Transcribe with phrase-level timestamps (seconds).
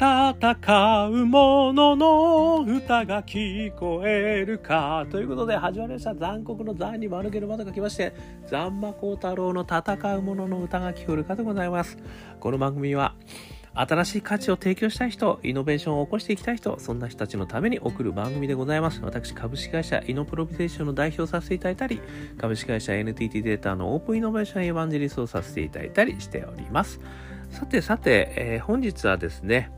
[0.00, 5.06] 戦う者のの歌が聞こえるか。
[5.10, 6.14] ということで始まりました。
[6.14, 8.14] 残酷の残に丸ける窓が来まして、
[8.46, 11.98] 残魔高太郎の戦う者の歌が聞こえるかでございます。
[12.40, 13.14] この番組は、
[13.74, 19.02] 新しい価値を提供したい人、イノベーションを起こしていきたい人、そんな人たちのために送る番組でございます。
[19.02, 22.00] 私、株式会社イノプロビゼーションの代表させていただいたり、
[22.38, 27.00] 株式会社 NTT データのオープンイノベーションエヴァンジェリストをさせていただいたりしております。
[27.50, 29.70] さてさて、えー、本日はですね、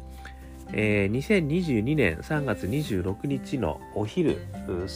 [0.74, 4.38] えー、2022年3月26日のお昼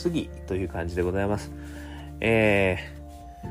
[0.03, 1.53] 過ぎという感じでございます。
[2.21, 3.47] えー、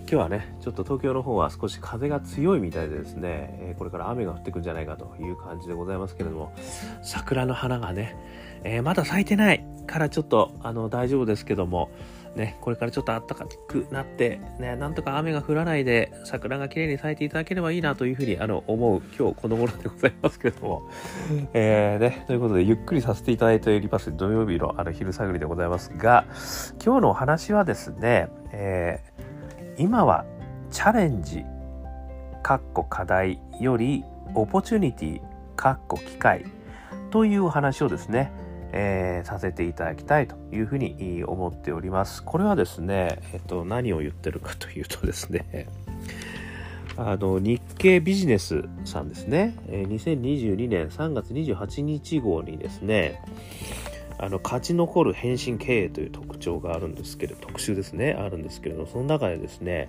[0.00, 6.52] 今日はね、ちょっと東京の方は少し風が強いみたいでですね、え、これから雨が降ってくんじゃないかという感じでございますけれども、
[7.02, 8.16] 桜の花がね、
[8.62, 11.90] えー、まだ咲いてないからちょっとあの大丈夫ですけども、
[12.36, 20.90] ね、これからちょっと暖かくなって、ね、なんとか雨が降らないで桜が綺麗に咲いていただければいいなというふうにあの思う今日この頃でございますけれども、
[21.52, 26.24] えーね、ということでゆっくりさせていただいております土曜日のあの昼下がりでございますが
[26.84, 30.24] 今日のお話はですね、えー、今は
[30.72, 31.44] チャレンジ
[32.42, 34.02] かっこ課題より
[34.34, 35.20] オポチュニティ
[35.54, 36.44] かっこ機会
[37.12, 38.32] というお話をですね
[38.76, 42.24] えー、させていただきたいというふうに思っております。
[42.24, 45.68] これはですね、えっと、何を言ってるかというとですね、
[46.98, 53.22] あの日経ビジネスさんですね、2022年3月28日号にですね、
[54.18, 59.88] あの勝ち残る変身経営という特徴があるんですけれど、特集ですね、あるんですけれど、その中でですね、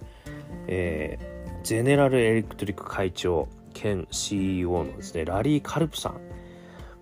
[0.68, 6.35] えー、ゼネラルエレクトリック会長兼 CEO のですね、ラリー・カルプさん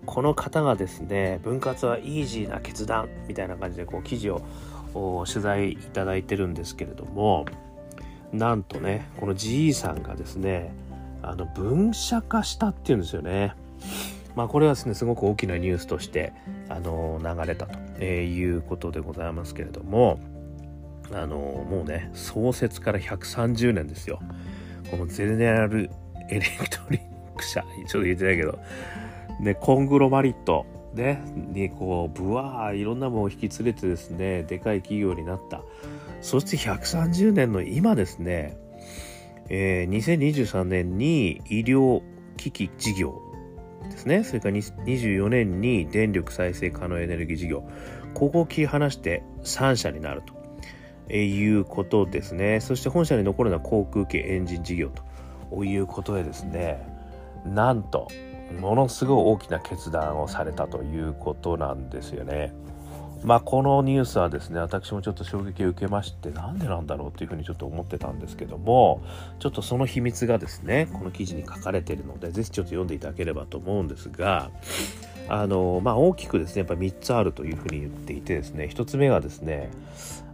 [0.06, 4.42] この方がですね分割はイージーな決断みたいな感じでこう記事を
[5.26, 7.46] 取材いただいてるんですけれども
[8.32, 10.72] なんとねこの GE さんがですね
[11.22, 13.54] あの分社化したっていうんですよね。
[14.34, 16.32] まあこれはですねすごく大きなニュースとして
[16.68, 20.18] あの流れたということでございますけれども
[21.12, 24.20] あのもうね創設から130年ですよ。
[24.90, 25.90] このゼネラル
[26.28, 27.00] エレクトリッ
[27.36, 28.58] ク社ちょっと言ってないけど
[29.44, 35.62] ね、コングロマリット、ね、にこう、ぶわーいろんなものを引き連れてですね、でかい企業になった。
[36.20, 38.56] そして130年の今ですね、
[39.50, 42.02] えー、2023年に医療
[42.36, 43.20] 機器事業
[43.90, 47.64] ですね、それから24年に電力再生可能エネルギー事業、
[48.14, 50.22] ここを切り離して3社になる
[51.06, 52.60] ということですね。
[52.60, 54.90] そして本社に残るのは航空機エンジン事業
[55.50, 56.86] ということでですね、
[57.44, 58.08] なんと、
[58.60, 62.52] ものすごい大きな決断をされたということなんですよね。
[63.24, 69.02] まあこのニュースはですね私もちょっと衝撃を受けましてなんでなんだろうというふうにちょっと思ってたんですけども
[69.38, 74.50] ちょっとその秘密がですねこの記事に書かれているのでぜひちょっと読んでいただければと思うんですが
[75.28, 79.70] あのまあ大きくですねやっぱ3つあるというふうに言っていてですね1つ目がですね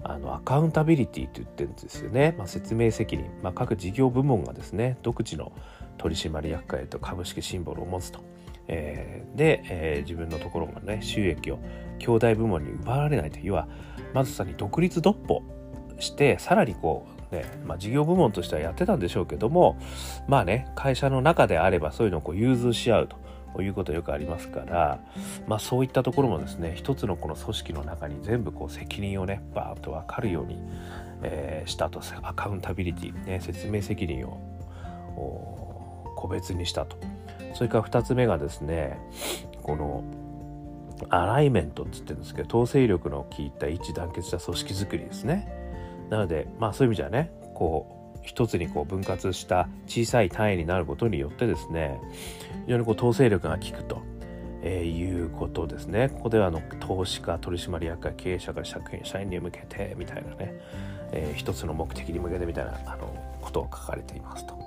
[0.03, 5.53] あのアカウンタビリティと言ってるんですよね、まあ、説明責任、まあ、各事業部門がですね独自の
[5.99, 8.21] 取締役会と株式シンボルを持つと。
[8.73, 11.59] えー、で、えー、自分のところがね収益を
[11.99, 13.39] 兄弟部門に奪われないと。
[13.41, 13.69] いうは
[14.15, 15.43] まずさに独立独歩
[15.99, 19.79] してさらにこうね、まあ、事業部門としてはやってたんでしょうけども
[20.29, 23.17] まあね会社の中であればそういうのをこう融通し合うと。
[23.59, 25.01] いうことよくありますから、
[25.47, 30.59] まあ、そういったところもですね一つのこの組織の中に全部こう責任をねバーッと分かるように、
[31.23, 34.41] えー、したとアカウンタビリティ、ね、説明責任を
[36.17, 36.97] 個別にしたと。
[37.55, 38.99] それから2つ目がですね
[39.63, 40.05] この
[41.09, 45.49] アライメントっつってるんですけど統制力の効いた一致団結した組織づくりですね。
[46.11, 52.01] なのでまあそういう意味じゃねこう一つにこう分割した小さい単位になることによってですね
[52.67, 54.03] 非常にこう統制力が効くと、
[54.63, 60.61] えー、いうことですねここではあの投資家取締役会経営者が社員社員に向けてみたいなね、
[61.13, 64.59] えー、一つの目的に向けてみたいなあのことを書かれていますと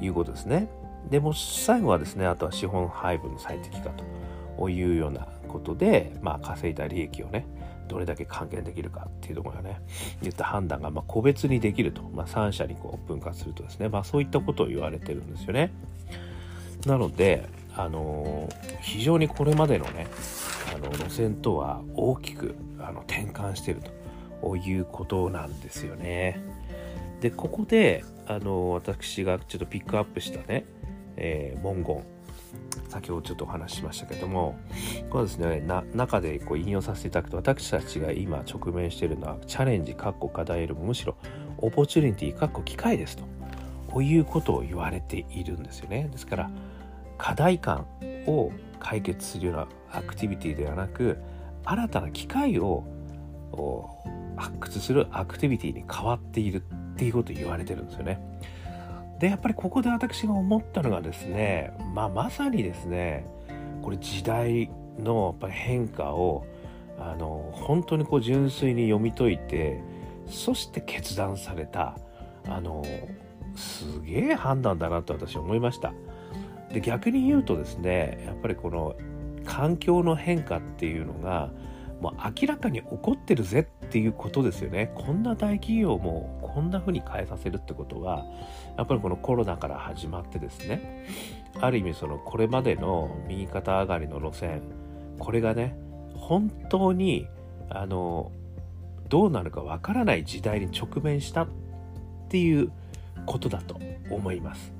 [0.00, 0.68] いうことですね。
[1.08, 3.90] でも最後はですねあとは資本配分の最適化
[4.58, 7.46] というようなことで、まあ、稼いだ利益をね
[7.88, 9.80] どれだけ還元できるかっていうところがね。
[10.22, 15.72] 言った判断がま個別にできると、まあ、3社にこう分割するとですね、まあ、そういったことを言われてるんですよね。
[16.86, 20.06] なので、あのー、非常にこれまでのね
[20.74, 23.98] あの路線とは大きくあの転換してると。
[24.56, 26.40] いうことなんですよね。
[27.20, 30.64] でここであの私がちょっとピックアップしたね
[31.18, 32.17] えー、文言。
[32.88, 34.58] 先ほどちょっとお話ししましたけども
[35.10, 35.62] これですね
[35.94, 41.16] 中でこう引用させていただくと私たちが今直面しているのはチャレンジかっこ課題よりもむしろ
[41.58, 43.24] オポチュニティかっこ機会ですと
[43.88, 46.50] こういうことを言われているんですよねですから
[47.16, 47.86] 課題感
[48.26, 51.18] を解決するようなアクティビティではなく
[51.64, 52.84] 新たな機会を
[54.36, 56.62] 発掘するアクティビティに変わっている
[56.92, 58.20] っていうことを言われてるんですよね。
[59.18, 63.26] でやっぱりここで私が思ったのがですね、まあ、まさにですね
[63.82, 66.46] これ時代のやっぱり変化を
[66.98, 69.80] あの本当にこう純粋に読み解いて
[70.26, 71.96] そして決断された
[72.46, 72.84] あの
[73.56, 75.92] すげえ判断だなと私は思いました。
[76.72, 78.94] で逆に言うとですねやっぱりこの
[79.44, 81.50] 環境の変化っていうのが
[82.00, 84.92] もう明らかに起こってるぜっていうことですよね。
[84.94, 88.24] こんな大企業もこんな風に変えさせるってことは
[88.76, 91.06] やっぱりこのコロナから始まってですね
[91.60, 94.62] ある意味そのこれまでの右肩上がりの路線
[95.18, 95.76] これがね
[96.14, 97.26] 本当に
[97.70, 98.32] あの
[99.08, 101.48] どうなるかわからない時代に直面したっ
[102.28, 102.70] ていう
[103.26, 103.80] ことだと
[104.10, 104.72] 思います。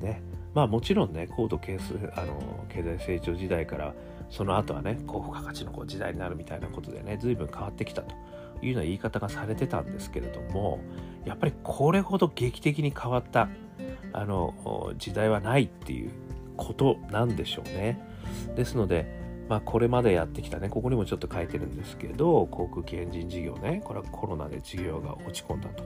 [0.00, 0.22] ね、
[0.54, 1.78] まあもちろんね高度経
[2.14, 3.94] あの経済成長時代から
[4.30, 8.14] その後はね高付加価値のこう時代になるみたいなことでね随分変わってきたと
[8.62, 10.80] いうような言い方がされてたんですけれども
[11.24, 13.48] やっぱりこれほど劇的に変わった
[14.12, 16.10] あの時代はないっていう
[16.56, 18.00] ことなんでしょうね。
[18.56, 19.16] ですので
[19.48, 25.84] まあ、これまでやってきたね、ここにもちょっと書いてるんですけど、航空機エンジン事業ね、これはコロナで事業が落ち込んだと。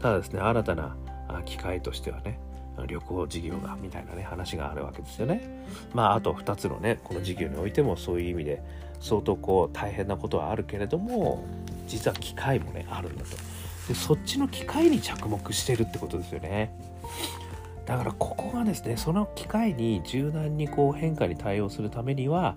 [0.00, 0.96] ただですね、新たな
[1.44, 2.40] 機会としてはね、
[2.86, 5.66] 旅行事業がみたいなね話があるわけですよね。
[5.94, 8.62] まああと2つのねこの事業においてもそういう意味で
[9.00, 11.44] 相当こう大変なことはあるけれども
[11.92, 13.36] 実は機会もねあるんだと。
[13.86, 16.74] でそっちの機会に着目してるってことですよね。
[17.84, 22.56] だからここがですねその機会に柔軟にこう変化に対応するためには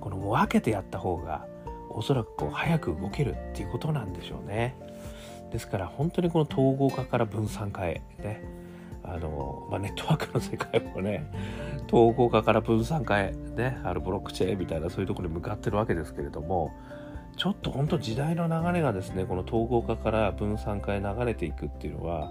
[0.00, 1.46] この分けてやった方が
[1.90, 4.74] おそらくこう早く動けるっていうことなんでしょうね。
[5.52, 8.42] ですから本当にこの統合化から分散化へね
[9.02, 11.28] あの、まあ、ネットワークの世界もね
[11.88, 16.72] 統合化から分散化へねあるブロックチェーンみたいなそういうところに向かってるわけですけれども
[17.40, 22.30] ちょっと本当時代の流れがですねこの統合化から分散化へ流れていくっていうのは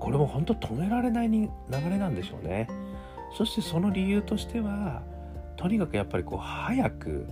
[0.00, 2.66] これも本当止められない流れなんでしょうね
[3.36, 5.02] そしてその理由としては
[5.58, 7.26] とにかくやっぱりこう早く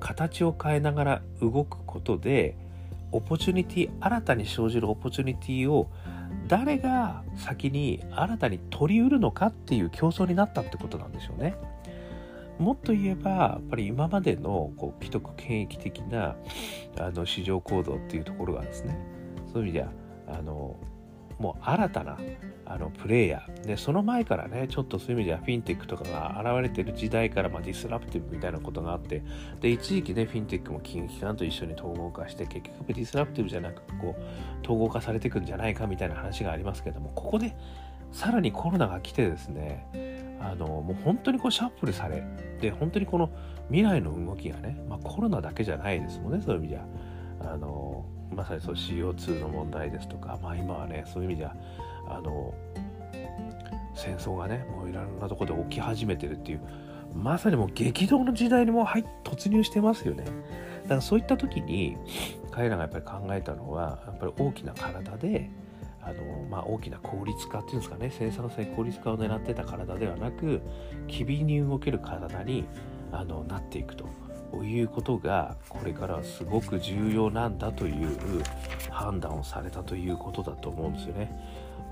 [0.00, 2.56] 形を変えながら動くことで
[3.12, 5.90] opportunity 新たに生じる opportunity を
[6.48, 11.54] 誰が先に新たに取りうるのかっていう競争になったってことなんでしょうね。
[12.58, 16.36] もっと言えばやっぱり今までのこう既得権益的な
[16.98, 18.98] あの市場行動っていうところがですね
[19.52, 19.88] そういう意味では
[20.28, 20.76] あの
[21.38, 22.18] もう新たな
[22.66, 29.22] あのプレイヤーでその前からねちょっとそういう意味ではフィンテックとかが現れてる時代から、まあ、 disruptive みたいなことがあって
[29.60, 37.54] で一時期ねフィンテックも金融機関と一緒に統合化して結局 disruptive じゃなくこう統合化されていくんじゃないかみたいな話がありますけどもここで
[38.12, 40.13] さらにコロナが来てですね
[40.44, 42.22] あのもう本当にこうシャッフルされ
[42.60, 43.30] で本当にこの
[43.68, 46.86] 未来の動きがね、まあ、コロナだけじゃないですもんねそういう意味じゃ。
[47.40, 51.54] あのまさにそう CO2 の問題ですとか、まあ、今はねそういう意味じゃ
[52.08, 52.54] あの
[53.94, 56.60] 戦争がねもういろんなとこで起き始めてるっていう
[57.14, 60.24] まさにもう激動の時代にもう入突入してますよね。
[60.84, 61.96] だからそういった時に
[62.50, 65.50] 彼らがやっぱり考えたのはやっぱり大きな体で
[66.06, 70.60] あの、まあ、大きな効率化っていうんですかね生産性効率化を狙ってた体ではなく
[71.08, 72.66] 機敏に動ける体に
[73.12, 74.08] あのなっていくと
[74.62, 78.16] いうことがこれからすごく重要なんだという
[78.90, 81.32] 判断をされたということだと思うんですよね。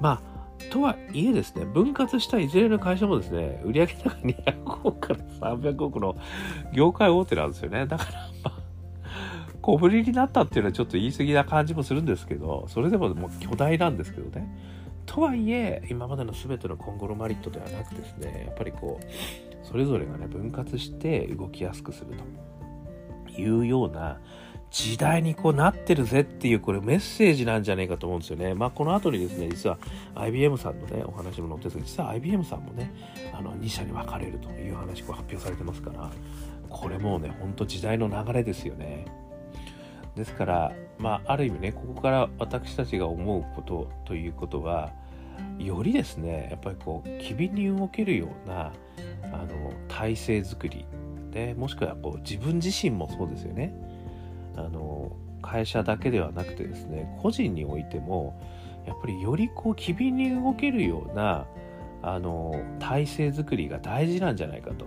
[0.01, 6.17] まあとはいえですね、分割したいずれの会社もですね、売上高200億から300億の
[6.73, 7.87] 業界大手なんですよね。
[7.87, 8.11] だから、
[8.45, 8.62] まあ、
[9.63, 14.47] 小ぶりになったっていうのはちょっと言い過ぎな感じもするんですけど、それでももう巨大なんですけどね。
[15.07, 22.15] とはいえ、今までの全てのコンゴロマリットではなくですね、やっぱりこう、それぞれがね、分割して動きやすくする
[23.27, 24.19] というような、
[24.71, 28.55] 時代にこうなってるぜっていうこれメッセージなんじゃないかと思うんですよね。
[28.55, 29.79] まあこの後にですね、実は
[30.15, 32.91] IBM さんのね、お話も載ってるんですけど、実は IBM さんもね、
[33.35, 36.11] あの2社に分かれるという話が発表されてますから、
[36.71, 39.05] これもうね、ほんと時代の流れですよね。
[40.15, 44.93] ですから、まあある意味ね、ここから私たちが思うことということは、
[45.59, 48.73] よりですね、やっぱりこう、機敏に動けるような、
[49.33, 50.85] あの、体制づくり、
[51.33, 53.75] でもしくはこう自分自身もそうですよね。
[54.57, 58.39] あの会社だけではなくてですね個人においても
[58.87, 61.47] やっぱりよりこう機敏に動けるような
[62.03, 64.87] あの体制づくりが大事なんじゃないかと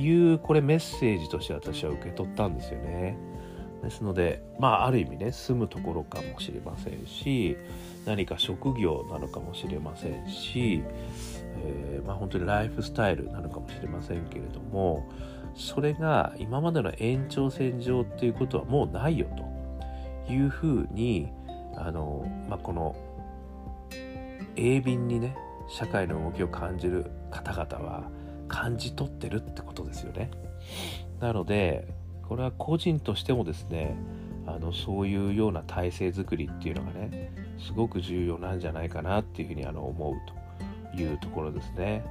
[0.00, 3.16] いうこれメッセージとして私は受け取ったんですよね。
[3.82, 7.56] ですのでまあある意味ね住むところかもしれませんし
[8.04, 10.82] 何か職業なのかもしれませんし
[11.62, 15.06] えー、まあ、本当にライフスタイルなのかもしれませんけれども
[15.54, 19.26] それが今までの延長線上っていうことはもうないよ
[20.26, 21.28] というふうに
[21.76, 22.96] あの、まあ、この
[24.56, 25.36] 鋭敏にね
[25.68, 28.10] 社会の動きを感じる方々は
[28.48, 30.30] 感じ取ってるってことですよね。
[31.20, 31.86] なので
[32.30, 33.96] これは個人としてもですね
[34.46, 42.04] あのそういうような体制づくりっていうのがねすごく重要なんじゃないかなっていうふうにあの思うというところですね。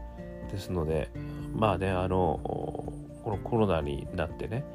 [0.52, 1.10] ですので
[1.56, 4.66] まあねあのこのコロナになってね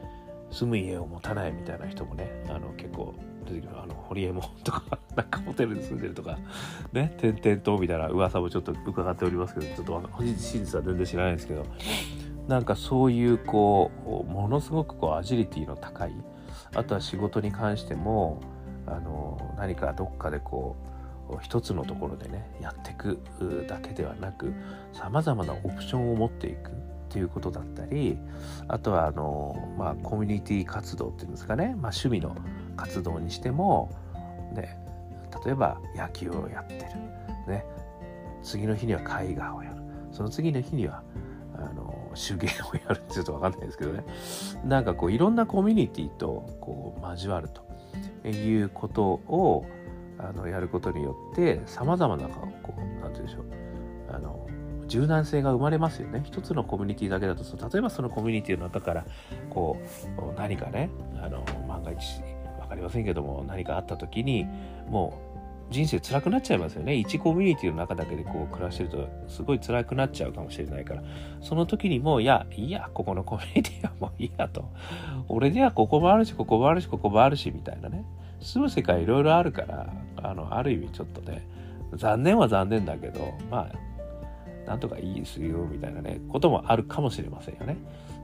[0.51, 6.39] 住む家を持たないみたいな人もねあの結構出てくるあの堀江門とか なんかホテルに住んでるとか
[6.95, 11.67] ね点々とみたいな噂もちょっと伺っておりますけどちょっと真実は全然知らないんですけど
[12.49, 16.13] なんかそういうこうものすごくこうアジリティの高い
[16.75, 18.41] あとは仕事に関しても
[18.87, 20.77] あの何かどっかでこ
[21.31, 23.19] う一つのところでねやっていく
[23.67, 24.53] だけではなく
[24.93, 26.73] さまざまなオプションを持っていくっ
[27.09, 28.19] ていうことだったり
[28.69, 32.37] あとはあの、まあ、コミュニティ活動っていうんですかね、まあ、趣味の
[32.77, 33.91] 活動にしても、
[34.53, 34.77] ね、
[35.45, 36.81] 例えば野球をやってる、
[37.47, 37.65] ね、
[38.43, 39.77] 次の日には絵画をやる
[40.13, 41.03] その次の日には
[41.57, 44.05] あの手芸をやるってちょっと分かんないですけどね。
[44.65, 47.49] なんかこういろんなコミュニティとこう交わる
[48.23, 49.67] ということを
[50.19, 53.45] あのやることによってさまざまなこう何て言うんでしょう。
[54.15, 54.47] あの
[54.87, 56.23] 柔軟性が生まれますよね。
[56.25, 59.07] 一つのコミュニティだけだと例えばそのコミュニティの中から
[59.51, 60.91] こう何かね
[61.23, 62.21] あの万が一
[62.61, 64.47] 分かりませんけども何かあった時に
[64.89, 65.34] もう
[65.75, 66.95] 人生辛くなっちゃいますよね。
[66.95, 71.03] 一コミュニティの中だけでこう暮らしてるとすごい辛くなっちゃうかもしれないから。
[71.41, 74.71] その時にもういやいいやここのコミュニティは もういいやと。
[75.27, 78.05] 俺ではここもあるしここもあるしここもあるしみたいなね。
[78.41, 81.45] 住む世界いろいろあるからあのある意味ちょっとね
[81.95, 87.79] 残念は残念だけどまあなんとかいいですよみたいなねこともあるかもしれませんよね。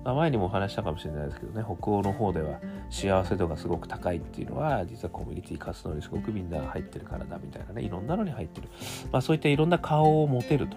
[0.05, 8.69] まあ、前にもお話したかもしれないですけどね北欧の方では幸せ度がすごく高いっていうのは実はコミュニティ活動にすごくみんなが入ってるからだみたいなねいろんなのに入ってる、
[9.13, 10.77] まあ、そういったいろんな顔を持てると、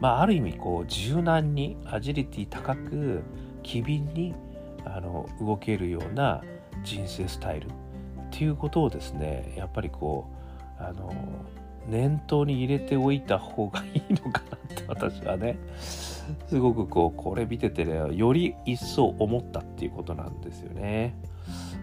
[0.00, 3.22] まあ、ある意味こう柔軟にアジリティ高く
[3.62, 4.34] 機敏に
[4.84, 6.42] あの動けるような
[6.82, 7.70] 人生スタイルっ
[8.30, 10.30] ていうことをですねやっぱりこ
[10.80, 11.12] うあの
[11.86, 15.58] 念頭に入れておいた方がいいのかなって私はね。
[16.48, 21.14] すごくこうこれ見ててねより一層思ったっていうことなんですよね。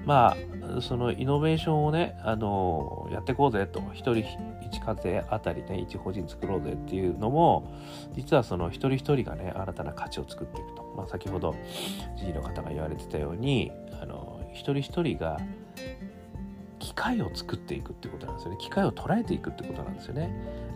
[0.06, 0.36] ま
[0.78, 3.82] あそのイノベーションをねあのやっていこうぜと。
[3.94, 4.26] 一人
[4.62, 7.72] 一家庭あたりね一個人作ろうぜっていうのも
[8.14, 11.56] 実はその一人一人がね新たな価値を作っていくと、まあ、先ほど
[12.18, 13.72] G の方が言われてたように
[14.02, 15.40] あの一人一人が
[16.80, 18.58] 機械を作っていくってことなんですよね。
[18.60, 20.32] 機械を捉えていくってことなんですよね。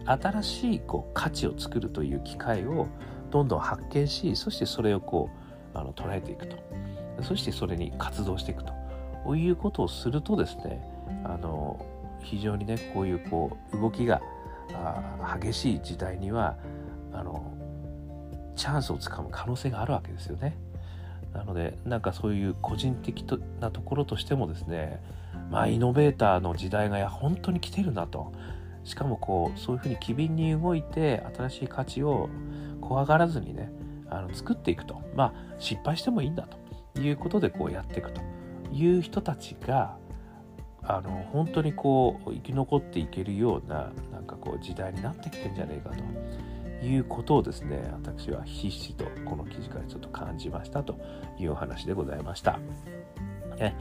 [0.05, 2.87] 新しいこう価値を作るという機会を
[3.29, 5.29] どんどん発見しそしてそれをこ
[5.73, 6.57] うあの捉えていくと。
[7.23, 8.73] そしてそれに活動していくと。
[9.35, 10.81] いうことをするとですね
[11.23, 11.85] あの
[12.21, 14.21] 非常にねこういうこう動きが
[15.41, 16.57] 激しい時代には
[17.13, 17.53] あの
[18.55, 20.57] チャンスをつかむ可能性があるわけですよね。
[21.33, 23.23] なのでなんかそういう個人的
[23.59, 24.99] なところとしてもですね
[25.51, 28.31] まあイノベーターの時代が本当に来てるなと。
[28.85, 32.29] しかもこうそういうふうに機敏に動いて新しい価値を
[32.81, 33.71] 怖がらずにね
[34.09, 35.01] あの作っていくと。
[35.15, 36.57] まあ失敗してもいいんだと。
[36.99, 38.21] いうことでこうやっていくと
[38.73, 39.95] いう人たちが
[40.83, 46.03] あの本当にこう生き残っていけるようななんかこう時代になってきてんじゃねえかと。
[46.81, 50.97] いうことをですね私はひしとこの記事からちょっと感じましたと
[51.37, 52.59] いうお話でございました。
[53.57, 53.75] ね、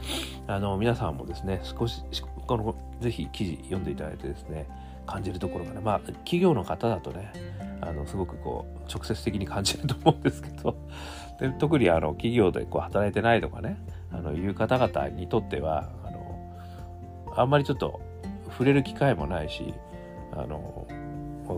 [0.47, 2.03] あの皆さんもですね少し
[2.45, 4.67] このぜひ記事読んでいただいてですね
[5.07, 7.31] 感じるところがねまあ企業の方だとね
[7.81, 10.75] あのすごくこう直接的に感じると思うんですけど。
[11.39, 13.77] で特にあの企業でこう働いてないとかね。
[14.11, 16.53] あのいう方々にとってはあの
[17.35, 18.01] あんまりちょっと
[18.49, 19.73] 触れる機会もないし
[20.31, 20.87] あの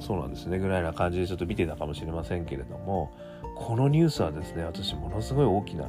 [0.02, 0.60] そうなんですね。
[0.60, 3.12] ぐらいな感じでちょっと見てたかもしれませんけれども。
[3.56, 5.86] このニュースはですね私ものすごい大きな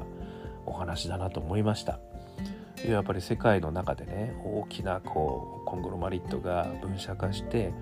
[0.67, 2.01] お話だなと思いました。
[2.87, 7.73] やっぱり世界の中でね大きなこうコングロマリットが分社化して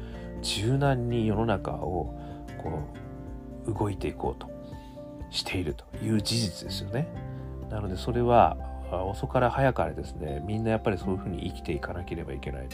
[0.42, 2.14] 柔軟に世の中を
[2.62, 2.82] こ
[3.66, 4.50] う動いていこうと
[5.30, 7.08] しているという事実ですよね。
[7.70, 8.56] なのでそれは
[9.08, 12.68] 遅から早からですねみんなやっぱりそういうふうに生きていかなければいけない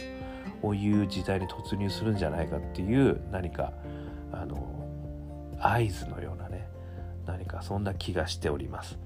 [0.62, 3.72] という時代に突入するんじゃないかっていう何か
[4.32, 4.56] あの
[5.60, 6.66] 合図のようなね
[7.26, 8.98] 何かそんな気がしております。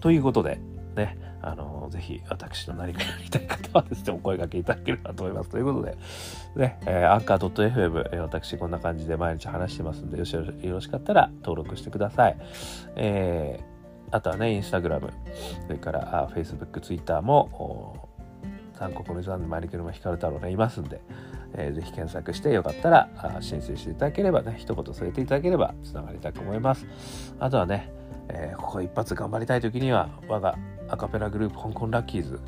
[0.00, 0.58] ということで
[0.94, 5.50] ね、あの、ぜひ私の何かやりたい方はですね、お声掛けいただければと思います。
[5.50, 5.96] ということで、
[6.56, 12.36] ね、えー、アンカー .fm、えー、私こんな感じで毎日話してますんで、よしよろしかったら登録してください。
[12.96, 15.10] えー、あとはね、インスタグラム、
[15.66, 18.08] それからあ Facebook、Twitter も、
[18.78, 21.00] 残酷の時間でマリケルマ光太郎ね、いますんで、
[21.54, 26.86] えー、ぜひ検索してよかったらあ申請していただければね、一言添えていただければつながりたいと思います。
[27.38, 27.92] あとはね、
[28.28, 30.56] えー、ここ一発頑張りたい時には我が
[30.92, 32.38] アカペラグループ香港ラッキーズ。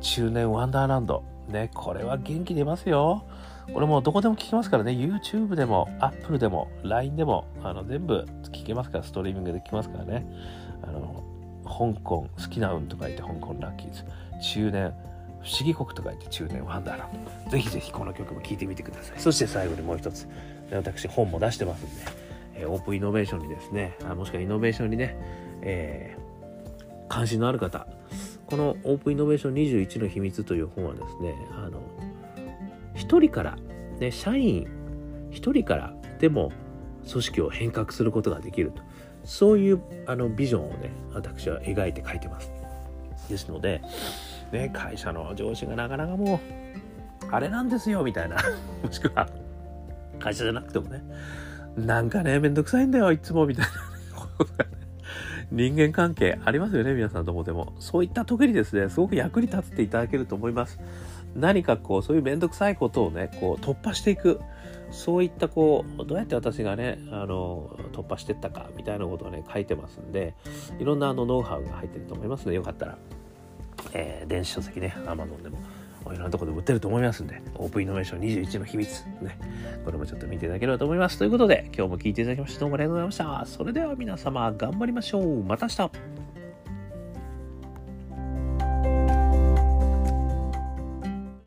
[0.00, 1.22] 中年ワンダーランド。
[1.48, 3.24] ねこれは元気出ますよ。
[3.72, 4.92] これもどこでも聞けますからね。
[4.92, 9.04] YouTube でも Apple でも LINE でもあの全部聞けますから。
[9.04, 10.26] ストリーミングで聞けますからね。
[10.82, 11.22] あの
[11.64, 14.04] 香港好きな運と書いて香港ラッキーズ
[14.42, 14.92] 中年
[15.42, 17.10] 不思議国と書いて中年ワンダーラン
[17.44, 17.50] ド。
[17.50, 19.20] ぜひぜひこの曲も聴いてみてください。
[19.20, 20.28] そして最後にもう一つ。
[20.72, 25.16] 私本も出してますんで、えオープンイノベーションにですねあもしくはイノベーションにね、
[25.60, 26.16] え、
[27.12, 27.86] 関心のある方
[28.46, 31.82] このオープンイノベーション21の秘密という本はですね、あの、
[32.94, 33.56] 一人から、
[34.00, 34.66] ね、社員
[35.30, 36.52] 一人からでも
[37.10, 38.82] 組織を変革することができると。
[39.24, 42.50] そういうあのビジョンをね、私は描いて書いてます。
[43.28, 43.82] ですので、
[44.50, 46.40] ね、会社の上司がなかなかも
[47.22, 48.36] う、あれなんですよ、みたいな。
[48.82, 49.28] もしくは、
[50.18, 51.02] 会社じゃなくてもね、
[51.76, 53.70] なんかね、めんどくさいんだよ、いつも、みたいな
[54.18, 54.81] ことがね、
[55.52, 57.74] 人間関係ありますよね、皆さんどこでも。
[57.78, 60.80] そういった時にですね、すごく役に立っていただけると思います。
[61.36, 64.40] 何かこう、そういうめんどくさいことをね、こう、突破していく。
[64.90, 70.34] そういったこう、どうやって私がね、あの、突破していったか、みたいなことをね、書いてますんで、
[70.78, 72.98] いろんなあの、ノウハウが入ってると思いますので、よかったら、
[73.92, 75.58] えー、電子書籍ね、Amazon でも
[76.16, 79.38] ろんなところで売ってると思いますんで、オープンイノベーション21の秘密、ね、
[79.84, 81.18] これもちょっと見ていただければと思います。
[81.18, 83.46] ということで、今日も聞いていただきましてどうもありがとうございました。
[83.46, 85.44] それでは皆様、頑張りましょう。
[85.44, 86.21] また明日